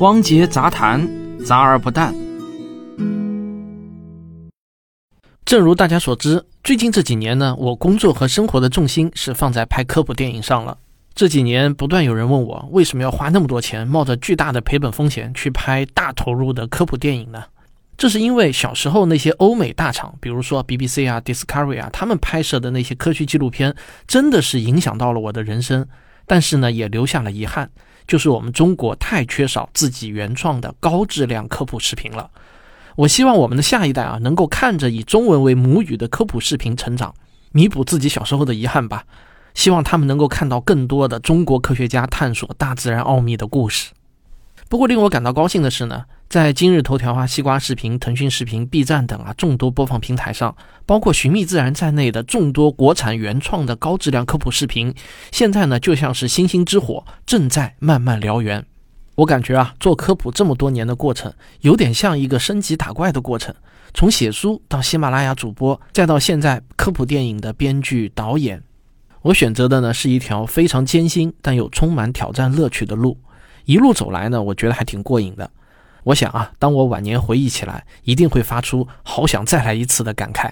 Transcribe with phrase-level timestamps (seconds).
[0.00, 1.08] 汪杰杂谈，
[1.44, 2.14] 杂而不淡。
[5.44, 10.76] 正如大家所知，最近这几年呢，我工作和生活的重心是放在拍科普电影上了。
[11.14, 17.42] 这几年不断有人问我，为什么要花那么多钱，冒着巨大的赔本风险去拍大投入的科普电影呢？
[17.96, 23.74] 这是因为小时候那些欧美大厂，比如说 BBC 啊、Discovery 啊，他们拍摄的那些科学纪录片，
[24.06, 25.84] 真的是影响到了我的人生。
[26.24, 27.70] 但是呢，也留下了遗憾，
[28.08, 32.28] 就是我们中国太缺少自己原创的高质量科普视频了。
[32.96, 37.14] 我希望我们的下一代啊，能够看着以中文为母语的科普视频成长，
[37.52, 39.04] 弥补自己小时候的遗憾吧。
[39.54, 43.90] 希望他们能够看到更多的中国科学家探索大自然奥秘的故事。
[44.68, 50.54] 不过，令我感到高兴的是呢，在今日头条啊、西瓜视频、腾讯视频、B 站等啊众多播放平台上，
[50.84, 54.94] 包括《寻觅自然》在内的众多国产原创的高质量科普视频，
[55.32, 58.62] 现在呢就像是星星之火，正在慢慢燎原。
[59.14, 61.32] 我感觉啊，做科普这么多年的过程，
[61.62, 63.54] 有点像一个升级打怪的过程，
[63.94, 68.62] 从写书到喜马拉雅主播，再到现在科普电影的编剧导演。
[69.22, 73.16] 我选择的呢是一条非常艰辛但又充满挑战乐趣的路，
[73.64, 75.50] 一路走来呢，我觉得还挺过瘾的。
[76.08, 80.50] 我想啊，当我晚年回忆起来，一定会发出好想再来一次的感慨。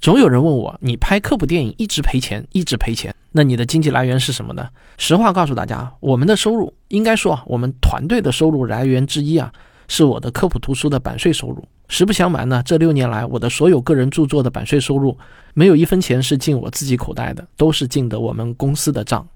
[0.00, 4.68] 总有人问我，你拍科普电影一直赔钱，一直赔钱，那你的经济来源是什么呢？
[4.96, 9.52] 实话告诉大家，我们的收入，应该说啊，我们团队的收入来源之一啊，
[9.88, 11.66] 是我的科普图书的版税收入。
[11.88, 15.18] 实不相瞒呢，这六年来，我的所有个人著作的版税收入，
[15.54, 19.26] 没有一分钱是进我自己口袋的，都是进的我们公司的账。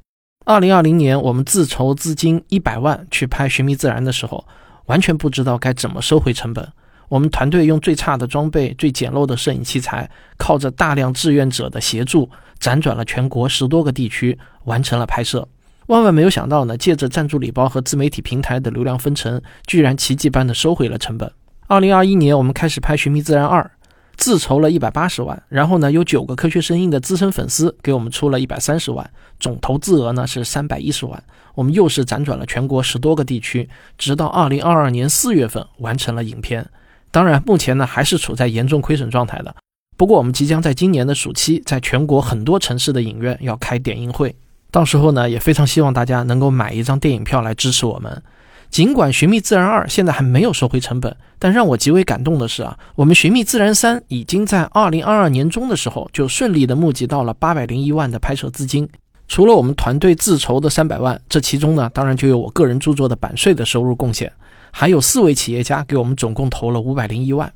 [0.44, 4.44] 二零二零年，我们自筹资金一百万去拍《寻觅自然》的时候，
[4.86, 6.66] 完全不知道该怎么收回成本。
[7.08, 15.46] 我们团队用最差的装备、最简陋的摄影器材，靠着大量志愿者的协助，辗转了全国十多个地区，完成了拍摄。
[15.88, 21.30] 万万没有想到呢，借着赞助礼包和自媒体平台的流量分成，居然奇迹般的收回了成本。
[21.66, 23.62] 二零二一年，我们开始拍《寻觅自然二》，
[24.16, 31.22] 自筹了一百八十万，然后呢，有九个科学声音的资深粉丝给我们出了一百三十万，总投资额呢是三百一十万。
[31.54, 33.68] 我们又是辗转了全国十多个地区，
[33.98, 36.66] 直到二零二二年四月份完成了影片。
[37.10, 39.54] 当然，目前呢还是处在严重亏损状态的。
[39.96, 44.34] 不过，我们即将在今年的暑期，在全国很多城市的影院要开点映会，
[44.70, 48.22] 到时候呢，也非常希望大家能够买一张电影票来支持我们。
[48.70, 58.88] 尽管《寻觅自然二》现在还没有收回成本，但让我极为感动的是啊，我们《寻觅自然三》已经在二零二二年中的时候就顺利的募集到了八百零一万的拍摄资金。
[59.32, 64.30] 除了我们团队自筹的三百万，这其中呢，当然就有我个人著作的版税的收入贡献，
[64.70, 67.50] 还有四位企业家给我们总共投了五百零一万。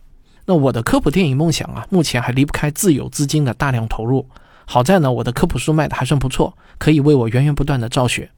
[0.46, 4.26] 那我的科普电影梦想啊，目前还离不开自有资金的大量投入。
[4.64, 8.30] 好在呢，我的科普书卖的还算不错，可以为我源源不断的造血。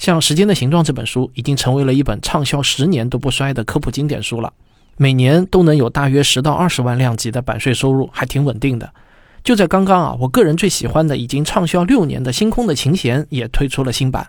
[0.00, 4.52] 像《时间的形状》这本书已经成为了一本畅销十年都不衰的科普经典书了，
[4.96, 8.92] 每年都能有大约十到二十万量级的版税收入，还挺稳定的。
[9.42, 14.28] 就在刚刚啊，我个人最喜欢的、已经畅销六年的《星空的琴弦》也推出了新版。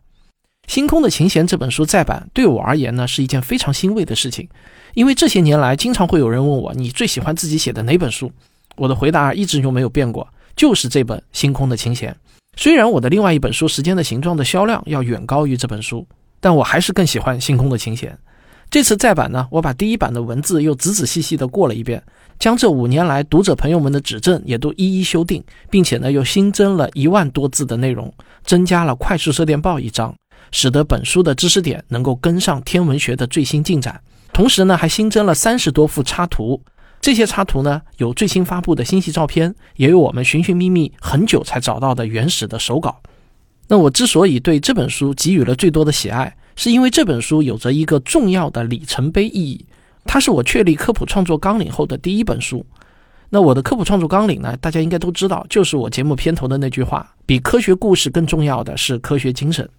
[0.73, 4.47] 《星空的琴弦》这本书再版对我而言呢，是一件非常欣慰的事情，
[4.93, 8.31] 因为这些年来经常会有人问我，你最喜欢自己写的哪本书？
[8.77, 12.13] 我的回答一直就没有变过，就是这本《星空的琴弦》。
[12.55, 16.07] 虽然我的另外一本书《时间的形状》的销量要远高于这本书，
[16.39, 18.13] 但我还是更喜欢《星空的琴弦》。
[18.71, 22.01] 这次再版呢，我把第一版的文字又仔仔细细地过了一遍，
[22.39, 28.11] 将这五年来读者朋友们的指正也都一一修订，并且呢又新增了一万多字的内容，
[28.45, 30.15] 增加了快速射电报一张，
[30.51, 33.99] 使得本书的知识点能够跟上天文学的最新进展。
[34.31, 36.61] 同时呢，还新增了三十多幅插图。
[37.01, 43.01] 这些插图呢，有最新发布的星系照片，也有我们寻寻觅觅很久才找到的原始的手稿。
[43.67, 49.65] 那我之所以对这本书给予了最多的喜爱，是因为这本书有着一个重要的里程碑意义。
[50.05, 52.65] 它是我确立科普创作纲领后的第一本书。
[53.29, 59.65] 那我的科普创作纲领呢，大家应该都知道，就是我节目片头的那句话：比科学故事更重要的是科学精神。《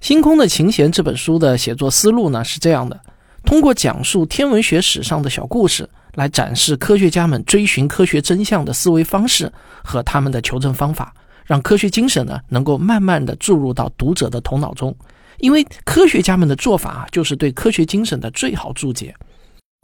[0.00, 3.00] 星空的琴弦》这本书的写作思路呢是这样的：
[3.44, 5.88] 通过讲述天文学史上的小故事。
[6.16, 9.50] 来展示科学家们追寻科学真相的思维方式
[9.84, 11.14] 和他们的求证方法，
[11.46, 14.92] 让科学精神呢能够慢慢的注入到读者的头脑中。
[15.40, 19.14] 因为科学家们的做法就是对科学精神的最好注解。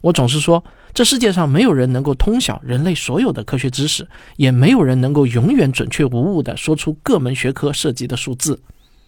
[0.03, 0.63] 我总是说，
[0.95, 4.07] 这世界上没有人能够通晓人类所有的科学知识，
[4.37, 8.63] 也没有人能够永远准确无误地说出各门学科涉及的数字。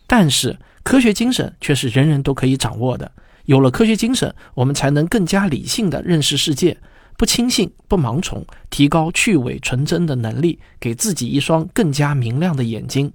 [0.07, 3.13] 但是科学精神却是人人都可以掌握的。
[3.45, 6.77] 有了科学精神，我们才能更加理性地认识世界。
[7.17, 13.13] 不轻信，不盲从，提高去伪存真的能力，给自己一双更加明亮的眼睛。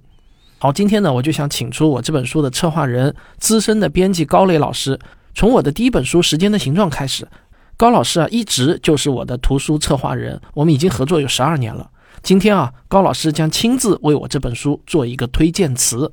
[0.64, 4.98] 好，今天呢，我就想请出我这本书的策划人、资深的编辑高磊老师，
[5.34, 7.28] 从我的第一本书《时间的形状》开始，
[7.76, 11.90] 高老师啊，一直就是我的图书策划人，我们已经合作有十二年了。
[12.22, 16.10] 今天啊，高老师将亲自为我这本书做一个推荐词。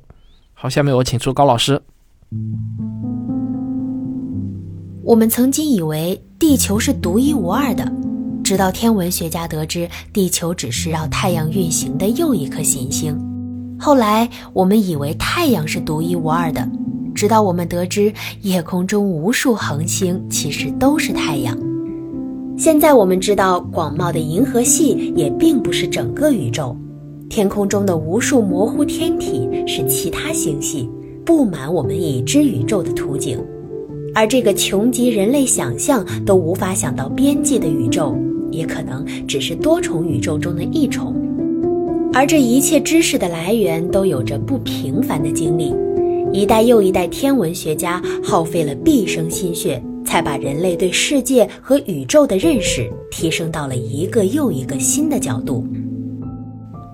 [0.52, 1.80] 好，下面我请出高老师。
[5.02, 7.90] 我们曾经以为地球是独一无二的，
[8.44, 13.31] 直到天文学家得知地球只是绕太阳运行的又一颗行星。
[13.84, 16.64] 后来，我们以为太阳是独一无二的，
[17.16, 18.12] 直到我们得知
[18.42, 21.58] 夜空中无数恒星其实都是太阳。
[22.56, 26.76] 现在我们知道，广袤的银河系也并不是整个宇宙，
[27.28, 30.88] 天空中的无数模糊天体是其他星系，
[31.26, 33.36] 布满我们已知宇宙的图景。
[34.14, 38.16] 而这个穷极人类想象都无法想到边际的宇宙，
[38.52, 41.16] 也可能只是多重宇宙中的一重。
[42.14, 45.74] 而这一切知识的来源都有着不平凡的经历，
[46.30, 55.66] 一代又一代天文学家耗费了毕生心血，才把人类对世界和宇宙的认识提升到了一个又一个新的角度。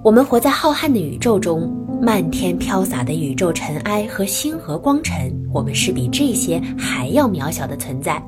[0.04, 1.68] 我们活在浩瀚的宇宙中，
[2.00, 8.22] 漫天飘洒的宇宙尘埃和星河光尘，我们是比这些还要渺小的存在。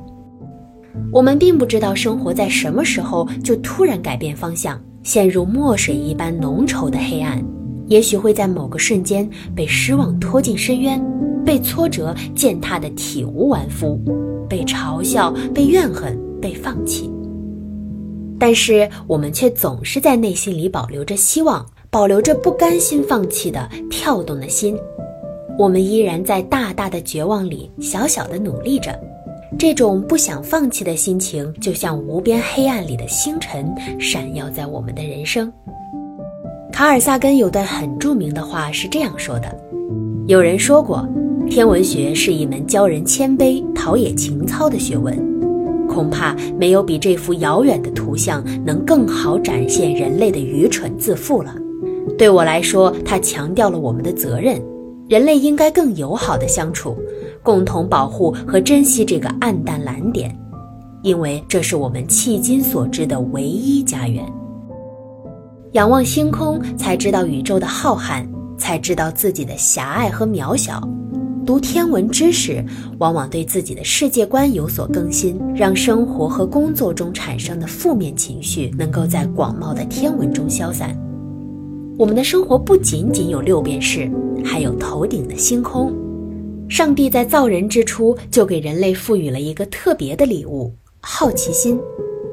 [1.13, 4.79] 我们并不知道生活在什么时候就突然改变方向。
[5.03, 7.43] 陷入墨水一般浓稠的黑暗，
[7.87, 11.03] 也许会在某个瞬间被失望拖进深渊，
[11.45, 13.99] 被挫折践踏得体无完肤，
[14.49, 17.11] 被嘲笑、被怨恨、被放弃。
[18.39, 24.77] 但是我们却总是在内心里保留着希望，保留着不甘心放弃的跳动的心。
[25.59, 28.99] 我们依然在大大的绝望里小小的努力着。
[29.59, 35.53] 这种不想放弃的心情，就像无边黑暗里的星辰，闪耀在我们的人生。
[36.73, 39.55] 卡尔萨根有段很著名的话是这样说的
[40.27, 41.07] ：“有人说过，
[41.51, 45.15] 天文学是一门教人谦卑、陶冶情操的学问。
[45.89, 51.55] 恐怕没有比这幅遥远的图像能更好展现人类的愚蠢自负了。
[52.17, 54.63] 对我来说，它强调了我们的责任。
[55.09, 56.97] 人类应该更友好地相处。”
[57.43, 60.37] 共同保护和珍惜这个暗淡蓝点，
[61.03, 64.25] 因为这是我们迄今所知的唯一家园。
[65.73, 68.27] 仰望星空，才知道宇宙的浩瀚，
[68.59, 70.87] 才知道自己的狭隘和渺小。
[71.47, 72.65] 读天文知识，
[72.99, 80.97] 往往对自己的世界观有所更新，让生活和工作中产生的负面情绪能够在广袤的天文中消散。
[81.99, 84.11] 我们的生活不仅仅有六便士，
[84.45, 85.93] 还有头顶的星空。
[86.71, 90.73] 上帝在造人之初就给人类赋予了一个特别的礼物——
[91.03, 91.77] 好奇心，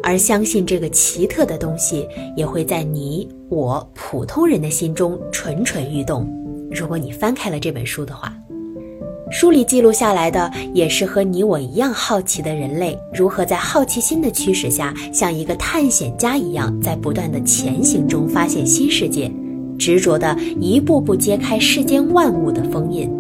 [0.04, 6.32] 而相信这个奇特的东西也会在你我普通人的心中蠢蠢欲动。
[6.70, 8.32] 如果你翻开了这本书的话，
[9.32, 19.32] 书里记录下来的也是和你我一样好奇的人类如何在好奇心的驱使下，像一个探险家一样，在不断的前行中发现新世界，
[19.80, 23.12] 执着的一步步揭开世间万物的封印。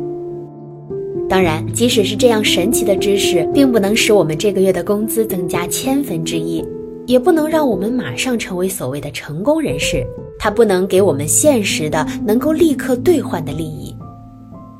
[1.29, 6.63] 当然，即使是这样神奇的知识，并不能使我们这个月的工资增加千分之一，
[7.05, 10.07] 也不能让我们马上成为所谓的成功人士。
[10.39, 13.93] 它不能给我们现实的、能够立刻兑换的利益。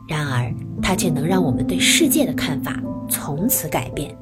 [0.07, 4.15] 然而，它却能让我们对世界的看法从此改变。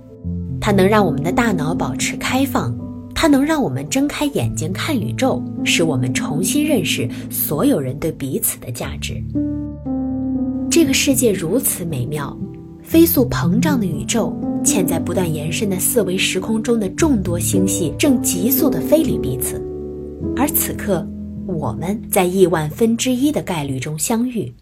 [0.59, 2.75] 它能让我们的大脑保持开放，
[3.13, 9.21] 它能让我们睁开眼睛看宇宙，使我们重新认识所有人对彼此的价值。
[10.75, 12.37] 这个世界如此美妙，
[12.83, 19.65] 飞速膨胀的宇宙，潜在不断延伸的四维时空中的众多星系正急速地飞离彼此，
[20.35, 21.07] 而此刻，
[21.47, 24.53] 我们在亿万分之一的概率中相遇。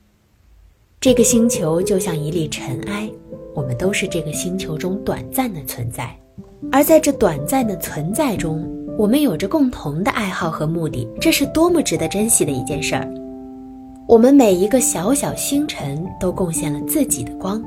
[1.01, 3.09] 这个星球就像一粒尘埃，
[3.55, 6.15] 我们都是这个星球中短暂的存在，
[6.71, 8.63] 而在这短暂的存在中，
[8.99, 13.11] 我们有着共同的爱好和目的，这是多么值得珍惜的一件事儿。
[14.05, 17.63] 我们每一个小小星辰都贡献了自己的光，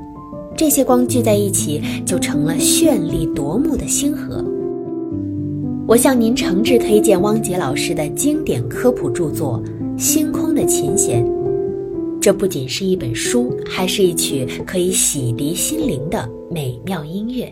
[0.55, 4.45] 这些光聚在一起就成了绚丽夺目的星河。
[5.87, 9.61] 我向您诚挚推荐汪杰老师的经典科普著作
[9.99, 11.25] 《星空的琴弦》，
[12.21, 17.51] 这不仅是一本书，还是一曲可以洗涤心灵的美妙音乐。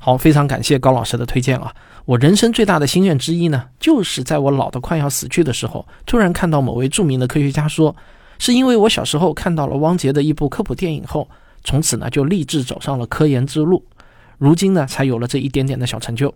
[0.00, 1.72] 好，非常感谢高老师的推荐啊。
[2.06, 7.96] 我人生最大的心愿之一呢，就是在我老得快要死去的时候，突然看到某位著名的科学家说，
[8.38, 11.28] 是因为我小时候看到了汪杰的一部科普电影后，
[11.64, 13.84] 从此呢就立志走上了科研之路，
[14.38, 16.32] 如今呢才有了这一点点的小成就。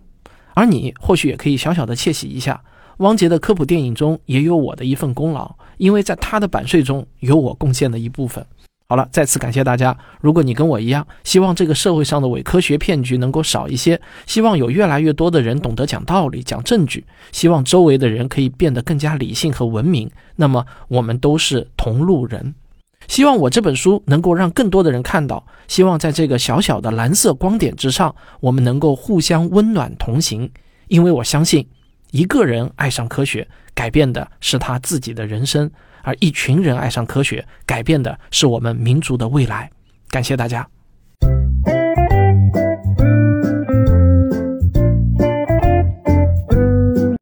[0.55, 2.61] 而你或许也可以小小的窃喜一下，
[2.97, 8.45] 汪杰的科普电影中也有我的一份功劳，因为在他的版税中有我贡献的一部分。
[8.91, 9.97] 好了，再次感谢大家。
[10.21, 22.53] 如果你跟我一样，希望这个社会上的伪科学骗局能够少一些，希望有越来越多的人懂得讲道理、讲证据，希望周围的人可以变得更加理性和文明，那么我们都是同路人。
[23.07, 30.51] 希望我这本书能够让更多的人看到，希望在这个小小的蓝色光点之上，我们能够互相温暖同行。
[30.89, 31.65] 因为我相信，
[32.11, 35.69] 一个人爱上科学，改变的是他自己的人生；
[36.03, 39.71] 而一群人爱上科学，改变的是我们民族的未来。
[40.09, 40.67] 感谢大家。